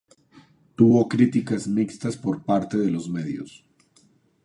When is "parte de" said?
2.43-2.89